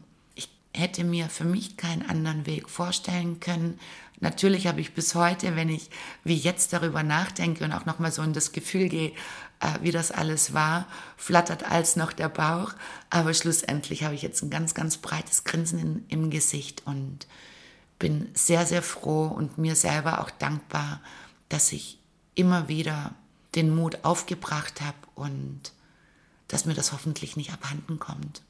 hätte 0.75 1.03
mir 1.03 1.29
für 1.29 1.45
mich 1.45 1.77
keinen 1.77 2.07
anderen 2.07 2.45
Weg 2.45 2.69
vorstellen 2.69 3.39
können. 3.39 3.79
Natürlich 4.19 4.67
habe 4.67 4.81
ich 4.81 4.93
bis 4.93 5.15
heute, 5.15 5.55
wenn 5.55 5.69
ich 5.69 5.89
wie 6.23 6.35
jetzt 6.35 6.73
darüber 6.73 7.03
nachdenke 7.03 7.63
und 7.63 7.73
auch 7.73 7.85
noch 7.85 7.99
mal 7.99 8.11
so 8.11 8.21
in 8.21 8.33
das 8.33 8.51
Gefühl 8.51 8.89
gehe, 8.89 9.11
äh, 9.59 9.67
wie 9.81 9.91
das 9.91 10.11
alles 10.11 10.53
war, 10.53 10.87
flattert 11.17 11.69
als 11.69 11.95
noch 11.95 12.13
der 12.13 12.29
Bauch. 12.29 12.73
Aber 13.09 13.33
schlussendlich 13.33 14.03
habe 14.03 14.15
ich 14.15 14.21
jetzt 14.21 14.41
ein 14.41 14.49
ganz, 14.49 14.73
ganz 14.73 14.97
breites 14.97 15.43
Grinsen 15.43 15.79
in, 15.79 16.05
im 16.09 16.29
Gesicht 16.29 16.83
und 16.85 17.27
bin 17.99 18.29
sehr, 18.33 18.65
sehr 18.65 18.81
froh 18.81 19.27
und 19.27 19.57
mir 19.57 19.75
selber 19.75 20.21
auch 20.21 20.29
dankbar, 20.29 21.01
dass 21.49 21.71
ich 21.71 21.99
immer 22.35 22.67
wieder 22.67 23.13
den 23.55 23.73
Mut 23.73 24.03
aufgebracht 24.03 24.81
habe 24.81 24.97
und 25.15 25.73
dass 26.47 26.65
mir 26.65 26.73
das 26.73 26.91
hoffentlich 26.91 27.37
nicht 27.37 27.53
abhanden 27.53 27.99
kommt. 27.99 28.41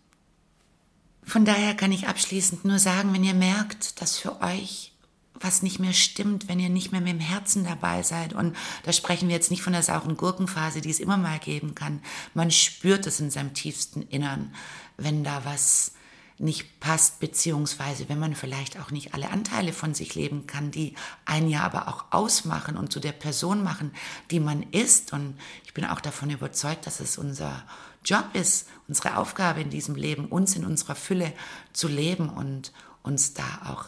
Von 1.26 1.44
daher 1.44 1.76
kann 1.76 1.92
ich 1.92 2.08
abschließend 2.08 2.66
nur 2.66 2.80
sagen, 2.80 3.14
wenn 3.14 3.24
ihr 3.24 3.34
merkt, 3.34 4.02
dass 4.02 4.18
für 4.18 4.42
euch 4.42 4.92
was 5.40 5.62
nicht 5.62 5.80
mehr 5.80 5.94
stimmt, 5.94 6.48
wenn 6.48 6.60
ihr 6.60 6.70
nicht 6.70 6.92
mehr 6.92 7.02
mit 7.02 7.12
dem 7.12 7.20
Herzen 7.20 7.66
dabei 7.66 8.04
seid. 8.04 8.34
Und 8.34 8.56
da 8.84 8.94
sprechen 8.94 9.28
wir 9.28 9.36
jetzt 9.36 9.52
nicht 9.52 9.64
von 9.64 9.74
der 9.74 9.84
sauren 9.84 10.18
Gurkenphase, 10.18 10.82
die 10.82 10.90
es 10.90 11.00
immer 11.00 11.18
mal 11.18 11.40
geben 11.40 11.76
kann. 11.76 12.02
Man 12.34 12.52
spürt 12.52 13.06
es 13.06 13.20
in 13.20 13.32
seinem 13.32 13.54
tiefsten 13.54 14.02
Innern, 14.04 14.54
wenn 14.98 15.24
da 15.24 15.44
was 15.44 15.92
nicht 16.38 16.80
passt, 16.82 17.20
beziehungsweise 17.20 18.10
wenn 18.10 18.20
man 18.20 18.36
vielleicht 18.36 18.80
auch 18.80 18.92
nicht 18.92 19.14
alle 19.14 19.30
Anteile 19.30 19.72
von 19.72 19.94
sich 19.94 20.16
leben 20.16 20.48
kann, 20.48 20.70
die 20.70 20.96
einen 21.24 21.50
ja 21.50 21.62
aber 21.62 21.88
auch 21.88 22.06
ausmachen 22.12 22.76
und 22.76 22.92
zu 22.92 23.00
der 23.00 23.14
Person 23.14 23.64
machen, 23.64 23.92
die 24.32 24.42
man 24.42 24.64
ist. 24.64 25.14
Und 25.14 25.38
ich 25.66 25.74
bin 25.74 25.86
auch 25.86 26.02
davon 26.02 26.30
überzeugt, 26.30 26.88
dass 26.88 27.00
es 27.00 27.18
unser 27.18 27.64
Job 28.04 28.26
ist, 28.34 28.68
unsere 28.88 29.18
Aufgabe 29.18 29.62
in 29.62 29.70
diesem 29.70 29.96
Leben, 29.96 30.26
uns 30.26 30.56
in 30.56 30.66
unserer 30.66 30.96
Fülle 30.96 31.32
zu 31.72 31.88
leben 31.88 32.30
und 32.30 32.74
uns 33.02 33.34
da 33.34 33.62
auch 33.70 33.86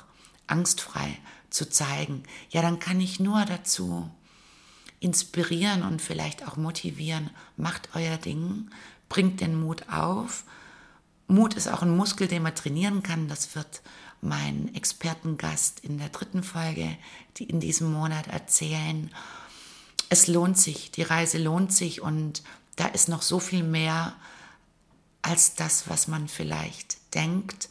angstfrei 0.47 1.17
zu 1.49 1.69
zeigen. 1.69 2.23
Ja, 2.49 2.61
dann 2.61 2.79
kann 2.79 3.01
ich 3.01 3.19
nur 3.19 3.43
dazu 3.45 4.09
inspirieren 4.99 5.83
und 5.83 6.01
vielleicht 6.01 6.47
auch 6.47 6.55
motivieren, 6.55 7.29
macht 7.57 7.89
euer 7.93 8.17
Ding, 8.17 8.69
bringt 9.09 9.41
den 9.41 9.59
Mut 9.59 9.89
auf, 9.89 10.43
Mut 11.27 11.53
ist 11.55 11.67
auch 11.67 11.81
ein 11.81 11.95
Muskel, 11.95 12.27
den 12.27 12.43
man 12.43 12.55
trainieren 12.55 13.03
kann. 13.03 13.27
Das 13.27 13.55
wird 13.55 13.81
mein 14.21 14.73
Expertengast 14.73 15.81
in 15.81 15.97
der 15.97 16.09
dritten 16.09 16.43
Folge, 16.43 16.97
die 17.37 17.43
in 17.43 17.59
diesem 17.59 17.91
Monat 17.91 18.27
erzählen. 18.27 19.11
Es 20.09 20.27
lohnt 20.27 20.57
sich, 20.57 20.91
die 20.91 21.03
Reise 21.03 21.37
lohnt 21.37 21.73
sich 21.73 22.01
und 22.01 22.43
da 22.77 22.87
ist 22.87 23.09
noch 23.09 23.21
so 23.21 23.39
viel 23.39 23.63
mehr 23.63 24.15
als 25.21 25.55
das, 25.55 25.89
was 25.89 26.07
man 26.07 26.27
vielleicht 26.27 27.13
denkt. 27.13 27.69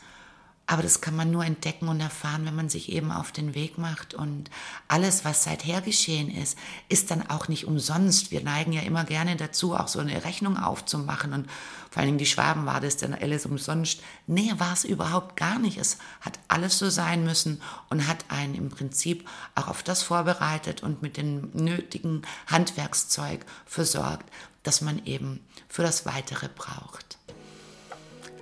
Aber 0.68 0.82
das 0.82 1.00
kann 1.00 1.14
man 1.14 1.30
nur 1.30 1.44
entdecken 1.44 1.86
und 1.86 2.00
erfahren, 2.00 2.44
wenn 2.44 2.56
man 2.56 2.68
sich 2.68 2.90
eben 2.90 3.12
auf 3.12 3.30
den 3.30 3.54
Weg 3.54 3.78
macht. 3.78 4.14
Und 4.14 4.50
alles, 4.88 5.24
was 5.24 5.44
seither 5.44 5.80
geschehen 5.80 6.28
ist, 6.28 6.58
ist 6.88 7.12
dann 7.12 7.28
auch 7.28 7.46
nicht 7.46 7.66
umsonst. 7.66 8.32
Wir 8.32 8.42
neigen 8.42 8.72
ja 8.72 8.82
immer 8.82 9.04
gerne 9.04 9.36
dazu, 9.36 9.76
auch 9.76 9.86
so 9.86 10.00
eine 10.00 10.24
Rechnung 10.24 10.56
aufzumachen. 10.56 11.32
Und 11.32 11.48
vor 11.90 12.02
Dingen 12.02 12.18
die 12.18 12.26
Schwaben 12.26 12.66
war 12.66 12.80
das 12.80 12.96
dann 12.96 13.14
alles 13.14 13.46
umsonst. 13.46 14.02
Nee, 14.26 14.52
war 14.58 14.72
es 14.72 14.84
überhaupt 14.84 15.36
gar 15.36 15.60
nicht. 15.60 15.78
Es 15.78 15.98
hat 16.20 16.40
alles 16.48 16.80
so 16.80 16.90
sein 16.90 17.22
müssen 17.22 17.62
und 17.88 18.08
hat 18.08 18.24
einen 18.28 18.56
im 18.56 18.68
Prinzip 18.68 19.28
auch 19.54 19.68
auf 19.68 19.84
das 19.84 20.02
vorbereitet 20.02 20.82
und 20.82 21.00
mit 21.00 21.16
dem 21.16 21.50
nötigen 21.52 22.22
Handwerkszeug 22.48 23.46
versorgt, 23.66 24.28
das 24.64 24.80
man 24.80 25.06
eben 25.06 25.46
für 25.68 25.82
das 25.82 26.06
Weitere 26.06 26.48
braucht. 26.48 27.18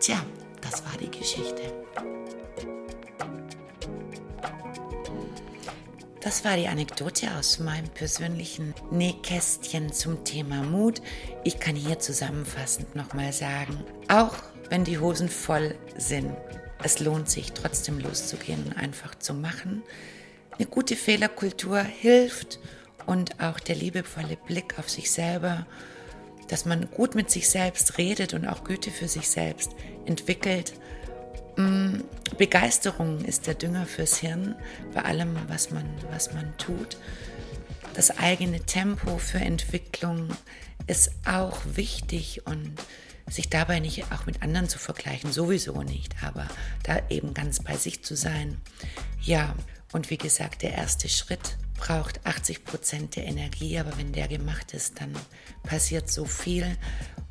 Tja, 0.01 0.25
das 0.65 0.85
war 0.85 0.97
die 0.99 1.11
Geschichte. 1.11 1.63
Das 6.21 6.43
war 6.43 6.57
die 6.57 6.69
Anekdote 6.69 7.37
aus 7.39 7.59
meinem 7.59 7.89
persönlichen 7.91 8.75
Nähkästchen 8.91 9.93
zum 9.93 10.25
Thema 10.25 10.63
Mut. 10.63 11.03
Ich 11.45 11.61
kann 11.61 11.77
hier 11.77 11.99
zusammenfassend 11.99 12.97
nochmal 12.97 13.33
sagen, 13.33 13.85
auch 14.09 14.35
wenn 14.71 14.85
die 14.85 14.99
Hosen 14.99 15.29
voll 15.29 15.75
sind, 15.99 16.35
es 16.83 16.99
lohnt 16.99 17.29
sich 17.29 17.53
trotzdem 17.53 17.99
loszugehen 17.99 18.65
und 18.65 18.77
einfach 18.77 19.15
zu 19.15 19.35
machen. 19.35 19.83
Eine 20.59 20.67
gute 20.67 20.97
Fehlerkultur 20.97 21.81
hilft 21.81 22.59
und 23.05 23.41
auch 23.43 23.61
der 23.61 23.77
liebevolle 23.77 24.37
Blick 24.47 24.79
auf 24.79 24.89
sich 24.89 25.11
selber, 25.11 25.67
dass 26.49 26.65
man 26.65 26.91
gut 26.91 27.15
mit 27.15 27.31
sich 27.31 27.49
selbst 27.49 27.99
redet 27.99 28.35
und 28.35 28.47
auch 28.47 28.65
Güte 28.65 28.91
für 28.91 29.09
sich 29.09 29.29
selbst 29.29 29.73
entwickelt 30.07 30.75
Mm, 31.57 32.01
Begeisterung 32.37 33.25
ist 33.25 33.47
der 33.47 33.55
Dünger 33.55 33.87
fürs 33.87 34.19
Hirn 34.19 34.57
bei 34.93 35.03
allem, 35.03 35.37
was 35.49 35.71
man, 35.71 35.85
was 36.11 36.33
man 36.33 36.57
tut. 36.59 36.97
Das 37.95 38.19
eigene 38.19 38.61
Tempo 38.61 39.19
für 39.19 39.39
Entwicklung 39.39 40.29
ist 40.87 41.13
auch 41.25 41.61
wichtig 41.65 42.47
und 42.47 42.75
sich 43.31 43.49
dabei 43.49 43.79
nicht 43.81 44.13
auch 44.13 44.27
mit 44.27 44.43
anderen 44.43 44.69
zu 44.69 44.79
vergleichen, 44.79 45.33
sowieso 45.33 45.83
nicht, 45.83 46.23
aber 46.23 46.49
da 46.83 47.01
eben 47.09 47.35
ganz 47.35 47.63
bei 47.63 47.77
sich 47.77 48.03
zu 48.03 48.17
sein. 48.17 48.61
Ja, 49.23 49.55
und 49.93 50.11
wie 50.11 50.19
gesagt, 50.19 50.63
der 50.63 50.73
erste 50.73 51.09
Schritt 51.09 51.57
braucht 51.85 52.25
80 52.25 52.65
Prozent 52.65 53.15
der 53.15 53.27
Energie, 53.27 53.79
aber 53.79 53.99
wenn 53.99 54.13
der 54.13 54.27
gemacht 54.27 54.73
ist, 54.73 55.03
dann 55.03 55.15
passiert 55.65 56.11
so 56.11 56.25
viel 56.25 56.79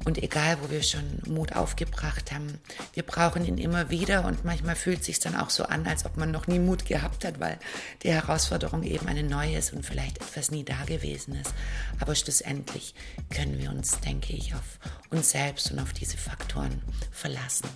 und 0.05 0.21
egal, 0.21 0.57
wo 0.61 0.69
wir 0.69 0.83
schon 0.83 1.21
Mut 1.27 1.55
aufgebracht 1.55 2.31
haben, 2.31 2.59
wir 2.93 3.01
brauchen 3.01 3.45
ihn 3.45 3.57
immer 3.57 3.89
wieder 3.89 4.25
und 4.25 4.45
manchmal 4.45 4.75
fühlt 4.75 4.99
es 4.99 5.07
sich 5.07 5.19
dann 5.19 5.35
auch 5.35 5.49
so 5.49 5.63
an, 5.63 5.87
als 5.87 6.05
ob 6.05 6.17
man 6.17 6.29
noch 6.29 6.45
nie 6.45 6.59
Mut 6.59 6.85
gehabt 6.85 7.25
hat, 7.25 7.39
weil 7.39 7.57
die 8.03 8.11
Herausforderung 8.11 8.83
eben 8.83 9.07
eine 9.07 9.23
neue 9.23 9.57
ist 9.57 9.73
und 9.73 9.87
vielleicht 9.87 10.17
etwas 10.17 10.51
nie 10.51 10.63
da 10.63 10.83
gewesen 10.85 11.33
ist. 11.33 11.51
Aber 11.99 12.13
schlussendlich 12.13 12.93
können 13.31 13.57
wir 13.57 13.71
uns, 13.71 14.01
denke 14.01 14.33
ich, 14.33 14.53
auf 14.53 14.77
uns 15.09 15.31
selbst 15.31 15.71
und 15.71 15.79
auf 15.79 15.93
diese 15.93 16.17
Faktoren 16.17 16.83
verlassen. 17.11 17.69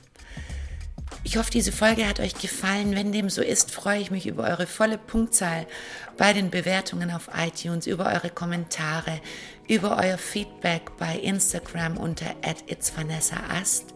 Ich 1.27 1.35
hoffe, 1.35 1.51
diese 1.51 1.73
Folge 1.73 2.07
hat 2.07 2.21
euch 2.21 2.35
gefallen. 2.35 2.95
Wenn 2.95 3.11
dem 3.11 3.29
so 3.29 3.41
ist, 3.41 3.69
freue 3.69 3.99
ich 3.99 4.11
mich 4.11 4.27
über 4.27 4.45
eure 4.45 4.65
volle 4.65 4.97
Punktzahl 4.97 5.67
bei 6.15 6.31
den 6.31 6.49
Bewertungen 6.49 7.11
auf 7.11 7.29
iTunes, 7.37 7.85
über 7.85 8.05
eure 8.05 8.29
Kommentare, 8.29 9.19
über 9.67 9.97
euer 10.01 10.17
Feedback 10.17 10.95
bei 10.97 11.17
Instagram 11.17 11.97
unter 11.97 12.33
@itsvanessaast. 12.67 13.87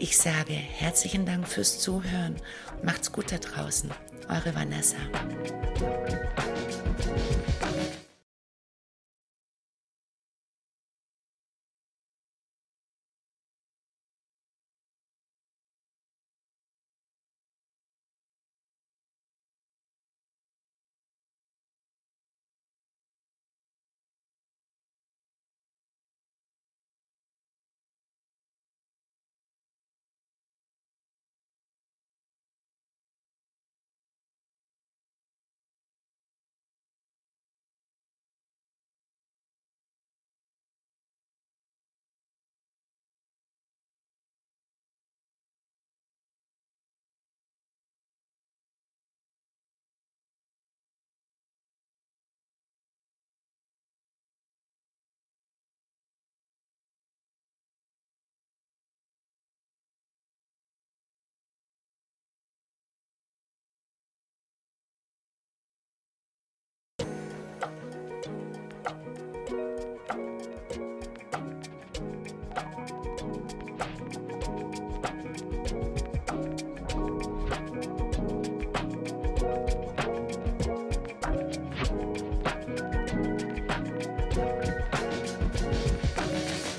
Ich 0.00 0.18
sage 0.18 0.54
herzlichen 0.54 1.24
Dank 1.24 1.46
fürs 1.46 1.78
Zuhören. 1.78 2.42
Macht's 2.82 3.12
gut 3.12 3.30
da 3.30 3.38
draußen. 3.38 3.92
Eure 4.28 4.56
Vanessa. 4.56 4.96